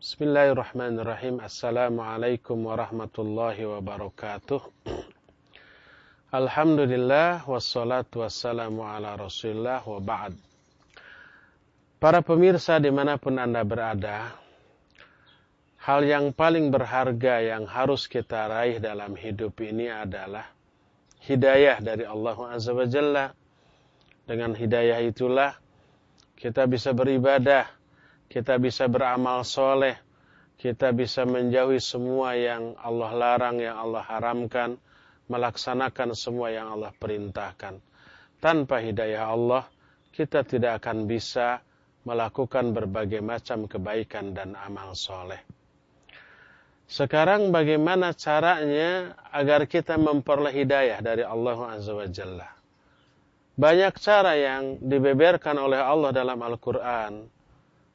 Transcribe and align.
Bismillahirrahmanirrahim. 0.00 1.44
Assalamualaikum 1.44 2.56
warahmatullahi 2.72 3.68
wabarakatuh. 3.68 4.64
Alhamdulillah 6.32 7.44
wassalatu 7.44 8.24
wassalamu 8.24 8.80
ala 8.80 9.20
rasulillah 9.20 9.84
wa 9.84 10.00
ba'd. 10.00 10.32
Para 12.00 12.24
pemirsa 12.24 12.80
di 12.80 12.88
mana 12.88 13.20
pun 13.20 13.36
anda 13.36 13.60
berada, 13.60 14.32
hal 15.84 16.00
yang 16.08 16.32
paling 16.32 16.72
berharga 16.72 17.44
yang 17.44 17.68
harus 17.68 18.08
kita 18.08 18.48
raih 18.48 18.80
dalam 18.80 19.12
hidup 19.12 19.52
ini 19.60 19.92
adalah 19.92 20.48
hidayah 21.28 21.76
dari 21.84 22.08
Allah 22.08 22.40
Azza 22.48 22.72
wa 22.72 22.88
Jalla. 22.88 23.36
Dengan 24.24 24.56
hidayah 24.56 25.04
itulah 25.04 25.60
kita 26.40 26.64
bisa 26.64 26.96
beribadah, 26.96 27.68
kita 28.30 28.62
bisa 28.62 28.86
beramal 28.86 29.42
soleh, 29.42 29.98
kita 30.54 30.94
bisa 30.94 31.26
menjauhi 31.26 31.82
semua 31.82 32.38
yang 32.38 32.78
Allah 32.78 33.10
larang, 33.10 33.58
yang 33.58 33.74
Allah 33.74 34.06
haramkan, 34.06 34.78
melaksanakan 35.26 36.14
semua 36.14 36.54
yang 36.54 36.70
Allah 36.70 36.94
perintahkan. 36.94 37.82
Tanpa 38.38 38.78
hidayah 38.78 39.34
Allah, 39.34 39.66
kita 40.14 40.46
tidak 40.46 40.78
akan 40.78 41.10
bisa 41.10 41.58
melakukan 42.06 42.70
berbagai 42.70 43.18
macam 43.18 43.66
kebaikan 43.66 44.30
dan 44.30 44.54
amal 44.54 44.94
soleh. 44.94 45.42
Sekarang 46.86 47.50
bagaimana 47.50 48.14
caranya 48.14 49.14
agar 49.30 49.66
kita 49.66 49.98
memperoleh 49.98 50.54
hidayah 50.54 50.98
dari 51.02 51.22
Allah 51.26 51.58
Azza 51.78 51.94
wa 51.94 52.06
Jalla? 52.06 52.48
Banyak 53.54 53.94
cara 54.00 54.34
yang 54.38 54.78
dibeberkan 54.80 55.54
oleh 55.58 55.78
Allah 55.78 56.10
dalam 56.10 56.40
Al-Quran 56.40 57.39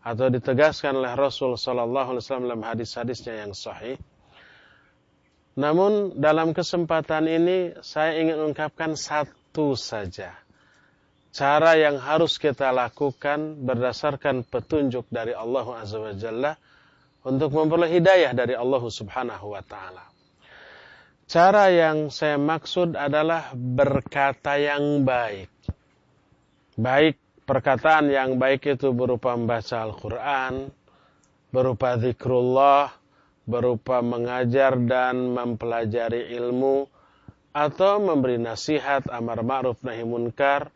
atau 0.05 0.29
ditegaskan 0.29 1.01
oleh 1.01 1.17
Rasul 1.17 1.57
Sallallahu 1.57 2.13
Alaihi 2.13 2.21
Wasallam 2.21 2.45
dalam 2.45 2.61
hadis-hadisnya 2.61 3.41
yang 3.41 3.57
sahih. 3.57 3.97
Namun 5.57 6.21
dalam 6.21 6.53
kesempatan 6.53 7.25
ini 7.25 7.73
saya 7.81 8.21
ingin 8.21 8.37
ungkapkan 8.37 8.93
satu 8.93 9.73
saja 9.73 10.45
cara 11.35 11.75
yang 11.75 11.99
harus 11.99 12.39
kita 12.39 12.71
lakukan 12.71 13.59
berdasarkan 13.59 14.47
petunjuk 14.47 15.03
dari 15.11 15.35
Allah 15.35 15.67
Azza 15.75 15.99
wa 15.99 16.15
Jalla 16.15 16.55
untuk 17.27 17.51
memperoleh 17.51 17.91
hidayah 17.91 18.31
dari 18.31 18.55
Allah 18.55 18.79
Subhanahu 18.79 19.51
wa 19.51 19.59
taala. 19.59 20.07
Cara 21.27 21.73
yang 21.73 22.07
saya 22.13 22.39
maksud 22.39 22.95
adalah 22.95 23.51
berkata 23.51 24.55
yang 24.55 25.03
baik. 25.03 25.51
Baik 26.79 27.19
perkataan 27.45 28.09
yang 28.09 28.41
baik 28.41 28.75
itu 28.75 28.91
berupa 28.91 29.37
membaca 29.37 29.85
Al-Qur'an, 29.85 30.73
berupa 31.53 31.95
zikrullah, 32.01 32.89
berupa 33.45 34.01
mengajar 34.01 34.73
dan 34.81 35.29
mempelajari 35.31 36.33
ilmu 36.33 36.89
atau 37.55 38.01
memberi 38.01 38.41
nasihat 38.41 39.07
amar 39.13 39.45
ma'ruf 39.45 39.79
nahi 39.85 40.03
munkar 40.03 40.73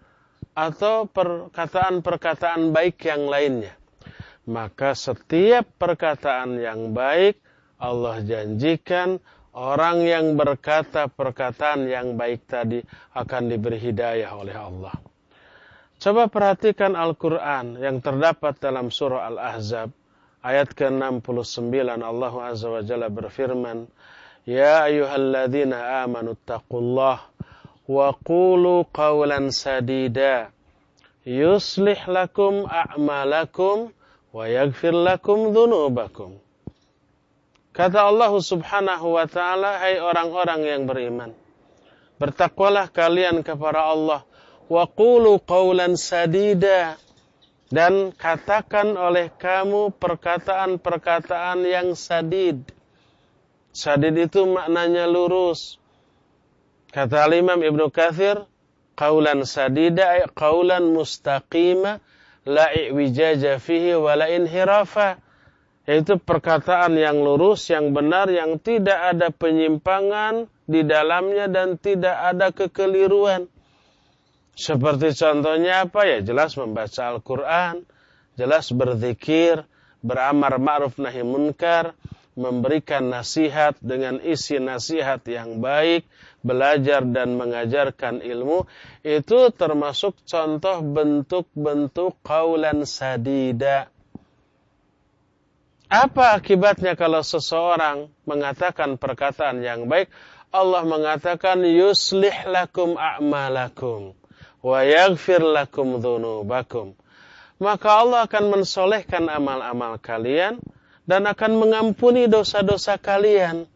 atau 0.53 1.09
perkataan-perkataan 1.09 2.72
baik 2.72 3.02
yang 3.03 3.28
lainnya. 3.28 3.73
Maka 4.47 4.95
setiap 4.95 5.67
perkataan 5.78 6.58
yang 6.58 6.95
baik 6.95 7.42
Allah 7.81 8.22
janjikan 8.23 9.20
orang 9.53 10.06
yang 10.06 10.38
berkata 10.38 11.09
perkataan 11.09 11.90
yang 11.90 12.16
baik 12.16 12.45
tadi 12.45 12.80
akan 13.14 13.44
diberi 13.50 13.78
hidayah 13.78 14.31
oleh 14.36 14.56
Allah. 14.56 15.09
Coba 16.00 16.31
perhatikan 16.31 16.95
Al-Quran 16.95 17.75
yang 17.75 18.00
terdapat 18.00 18.55
dalam 18.55 18.88
surah 18.88 19.28
Al-Ahzab. 19.35 19.91
Ayat 20.40 20.72
ke-69 20.72 21.75
Allah 22.00 22.34
Azza 22.40 22.72
wa 22.72 22.79
Jalla 22.79 23.12
berfirman, 23.12 23.84
Ya 24.47 24.88
ayuhalladzina 24.88 26.07
amanu 26.07 26.40
taqullah 26.47 27.28
wa 27.84 28.16
qulu 28.24 28.88
qawlan 28.96 29.51
sadida 29.51 30.56
yuslih 31.28 32.00
lakum 32.07 32.63
a'malakum 32.63 33.91
wa 34.31 34.47
yaghfir 34.47 34.95
lakum 34.95 35.51
dhunubakum. 35.51 36.40
Kata 37.75 38.07
Allah 38.07 38.31
subhanahu 38.31 39.19
wa 39.19 39.28
ta'ala, 39.28 39.84
Hai 39.84 40.00
orang-orang 40.00 40.63
yang 40.63 40.88
beriman, 40.88 41.35
bertakwalah 42.16 42.88
kalian 42.88 43.44
kepada 43.44 43.84
Allah 43.84 44.24
wa 44.69 44.85
qulu 44.85 45.41
qawlan 45.44 45.97
sadida, 45.97 46.96
dan 47.74 48.13
katakan 48.13 48.94
oleh 48.96 49.34
kamu 49.34 49.94
perkataan-perkataan 49.97 51.66
yang 51.66 51.94
sadid. 51.97 52.62
Sadid 53.74 54.18
itu 54.18 54.46
maknanya 54.50 55.06
lurus, 55.06 55.80
Kata 56.90 57.30
Imam 57.30 57.62
Ibnu 57.62 57.94
Kathir, 57.94 58.50
qaulan 58.97 59.46
sadida 59.46 60.18
ay 60.18 60.25
qaulan 60.34 60.90
mustaqima 60.90 62.01
la 62.50 62.66
i'wijaja 62.74 63.62
fihi 63.62 63.94
wa 63.94 64.18
la 64.18 64.25
inhirafa. 64.25 65.22
Yaitu 65.86 66.18
perkataan 66.22 66.97
yang 66.97 67.22
lurus, 67.22 67.69
yang 67.69 67.94
benar, 67.94 68.30
yang 68.30 68.62
tidak 68.62 68.97
ada 69.13 69.34
penyimpangan 69.34 70.46
di 70.69 70.86
dalamnya 70.86 71.50
dan 71.50 71.81
tidak 71.81 72.13
ada 72.13 72.53
kekeliruan. 72.53 73.50
Seperti 74.59 75.16
contohnya 75.16 75.88
apa 75.88 76.03
ya? 76.03 76.20
Jelas 76.20 76.59
membaca 76.59 77.16
Al-Quran, 77.16 77.88
jelas 78.36 78.75
berzikir, 78.75 79.64
beramar 80.03 80.59
ma'ruf 80.59 81.00
nahi 81.00 81.24
munkar, 81.24 81.96
memberikan 82.36 83.08
nasihat 83.08 83.80
dengan 83.80 84.19
isi 84.19 84.59
nasihat 84.59 85.24
yang 85.31 85.64
baik, 85.64 86.03
belajar 86.44 87.08
dan 87.08 87.40
mengajarkan 87.40 88.19
ilmu, 88.19 88.68
itu 89.08 89.48
termasuk 89.56 90.19
contoh 90.28 90.84
bentuk-bentuk 90.84 92.19
kaulan 92.19 92.84
sadida. 92.84 93.88
Apa 95.88 96.36
akibatnya 96.36 97.00
kalau 97.00 97.24
seseorang 97.24 98.12
mengatakan 98.28 99.00
perkataan 99.00 99.64
yang 99.64 99.88
baik? 99.88 100.12
Allah 100.52 100.84
mengatakan 100.84 101.64
yuslih 101.64 102.36
lakum 102.44 103.00
a'malakum 103.00 104.19
wa 104.59 104.80
yaghfir 104.84 105.44
lakum 105.44 106.00
dhunubakum. 106.00 106.96
Maka 107.59 107.90
Allah 107.92 108.24
akan 108.24 108.59
mensolehkan 108.59 109.28
amal-amal 109.28 110.00
kalian 110.00 110.64
dan 111.03 111.28
akan 111.28 111.59
mengampuni 111.59 112.31
dosa-dosa 112.31 112.96
kalian. 112.96 113.68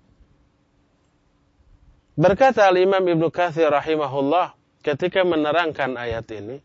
Berkata 2.14 2.70
Al-Imam 2.70 3.02
Ibnu 3.02 3.34
Katsir 3.34 3.68
rahimahullah 3.74 4.54
ketika 4.86 5.26
menerangkan 5.26 5.98
ayat 5.98 6.30
ini 6.30 6.62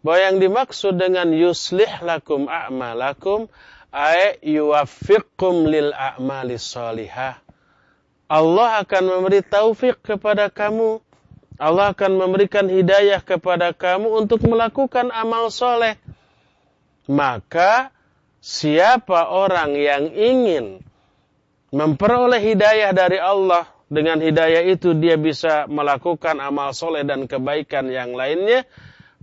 bahwa 0.00 0.18
yang 0.18 0.36
dimaksud 0.40 0.96
dengan 0.96 1.28
yuslih 1.28 2.00
lakum 2.00 2.48
a'malakum 2.48 3.52
ay 3.92 4.40
yuwaffiqkum 4.40 5.68
lil 5.68 5.92
a'mali 5.92 6.56
salihah. 6.56 7.36
Allah 8.30 8.80
akan 8.86 9.02
memberi 9.10 9.42
taufik 9.42 10.00
kepada 10.00 10.48
kamu. 10.48 11.02
Allah 11.60 11.92
akan 11.92 12.16
memberikan 12.16 12.64
hidayah 12.72 13.20
kepada 13.20 13.76
kamu 13.76 14.24
untuk 14.24 14.40
melakukan 14.48 15.12
amal 15.12 15.52
soleh. 15.52 16.00
Maka 17.04 17.92
siapa 18.40 19.28
orang 19.28 19.76
yang 19.76 20.08
ingin 20.08 20.80
memperoleh 21.68 22.40
hidayah 22.40 22.96
dari 22.96 23.20
Allah, 23.20 23.68
dengan 23.92 24.24
hidayah 24.24 24.64
itu 24.72 24.96
dia 24.96 25.20
bisa 25.20 25.68
melakukan 25.68 26.40
amal 26.40 26.72
soleh 26.72 27.04
dan 27.04 27.28
kebaikan 27.28 27.92
yang 27.92 28.16
lainnya, 28.16 28.64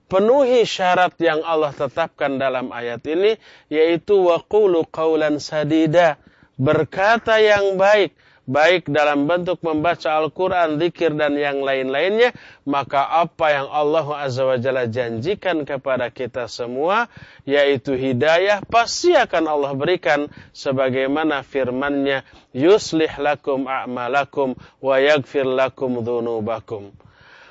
penuhi 0.06 0.62
syarat 0.62 1.18
yang 1.18 1.42
Allah 1.42 1.74
tetapkan 1.74 2.38
dalam 2.38 2.70
ayat 2.70 3.02
ini, 3.10 3.34
yaitu 3.74 4.30
waqulu 4.30 4.86
qawlan 4.94 5.42
sadida, 5.42 6.22
berkata 6.54 7.42
yang 7.42 7.82
baik, 7.82 8.14
baik 8.48 8.88
dalam 8.88 9.28
bentuk 9.28 9.60
membaca 9.60 10.16
Al-Quran, 10.16 10.80
zikir 10.80 11.12
dan 11.14 11.36
yang 11.36 11.60
lain-lainnya, 11.60 12.32
maka 12.64 13.04
apa 13.04 13.52
yang 13.52 13.68
Allah 13.68 14.08
Azza 14.24 14.48
wa 14.48 14.56
Jalla 14.56 14.88
janjikan 14.88 15.68
kepada 15.68 16.08
kita 16.08 16.48
semua, 16.48 17.12
yaitu 17.44 17.94
hidayah, 17.94 18.64
pasti 18.64 19.12
akan 19.14 19.52
Allah 19.52 19.76
berikan 19.76 20.32
sebagaimana 20.56 21.44
firmannya, 21.44 22.24
yuslih 22.56 23.12
lakum 23.20 23.68
a'malakum 23.68 24.56
wa 24.80 24.96
yagfir 24.96 25.46
lakum 25.46 26.00
dhunubakum. 26.00 26.96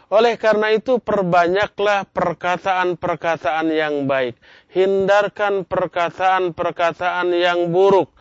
Oleh 0.06 0.38
karena 0.38 0.70
itu 0.70 1.02
perbanyaklah 1.02 2.06
perkataan-perkataan 2.14 3.66
yang 3.74 4.06
baik. 4.06 4.38
Hindarkan 4.70 5.66
perkataan-perkataan 5.66 7.34
yang 7.34 7.74
buruk 7.74 8.14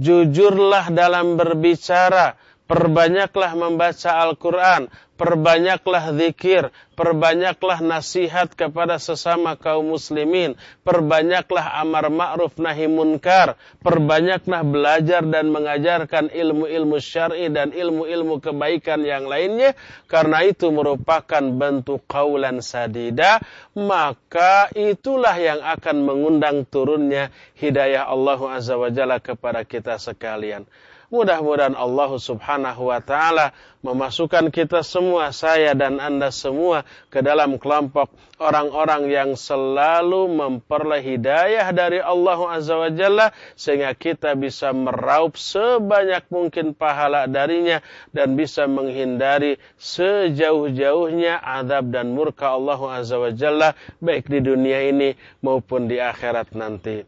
jujurlah 0.00 0.88
dalam 0.88 1.36
berbicara, 1.36 2.34
Perbanyaklah 2.70 3.58
membaca 3.58 4.14
Al-Quran, 4.22 4.86
perbanyaklah 5.18 6.14
zikir, 6.14 6.70
perbanyaklah 6.94 7.82
nasihat 7.82 8.46
kepada 8.54 9.02
sesama 9.02 9.58
kaum 9.58 9.90
muslimin, 9.90 10.54
perbanyaklah 10.86 11.66
amar 11.82 12.06
ma'ruf 12.14 12.54
nahi 12.62 12.86
munkar, 12.86 13.58
perbanyaklah 13.82 14.62
belajar 14.62 15.26
dan 15.26 15.50
mengajarkan 15.50 16.30
ilmu-ilmu 16.30 17.02
syar'i 17.02 17.50
dan 17.50 17.74
ilmu-ilmu 17.74 18.38
kebaikan 18.38 19.02
yang 19.02 19.26
lainnya, 19.26 19.74
karena 20.06 20.46
itu 20.46 20.70
merupakan 20.70 21.42
bentuk 21.42 22.06
kaulan 22.06 22.62
sadida, 22.62 23.42
maka 23.74 24.70
itulah 24.78 25.34
yang 25.34 25.58
akan 25.58 26.06
mengundang 26.06 26.62
turunnya 26.70 27.34
hidayah 27.58 28.06
Allah 28.06 28.38
Azza 28.54 28.78
wa 28.78 28.94
Jalla 28.94 29.18
kepada 29.18 29.66
kita 29.66 29.98
sekalian. 29.98 30.70
Mudah-mudahan 31.10 31.74
Allah 31.74 32.10
Subhanahu 32.22 32.86
wa 32.86 33.02
taala 33.02 33.50
memasukkan 33.82 34.46
kita 34.54 34.86
semua, 34.86 35.34
saya 35.34 35.74
dan 35.74 35.98
Anda 35.98 36.30
semua 36.30 36.86
ke 37.10 37.18
dalam 37.18 37.58
kelompok 37.58 38.14
orang-orang 38.38 39.10
yang 39.10 39.30
selalu 39.34 40.30
memperoleh 40.30 41.02
hidayah 41.02 41.66
dari 41.74 41.98
Allah 41.98 42.38
Azza 42.54 42.78
wa 42.78 42.94
Jalla 42.94 43.34
sehingga 43.58 43.90
kita 43.98 44.38
bisa 44.38 44.70
meraup 44.70 45.34
sebanyak 45.34 46.30
mungkin 46.30 46.78
pahala 46.78 47.26
darinya 47.26 47.82
dan 48.14 48.38
bisa 48.38 48.70
menghindari 48.70 49.58
sejauh-jauhnya 49.82 51.42
adab 51.42 51.90
dan 51.90 52.14
murka 52.14 52.54
Allah 52.54 52.78
Azza 53.02 53.18
wa 53.18 53.34
Jalla 53.34 53.74
baik 53.98 54.30
di 54.30 54.38
dunia 54.46 54.86
ini 54.86 55.18
maupun 55.42 55.90
di 55.90 55.98
akhirat 55.98 56.54
nanti. 56.54 57.02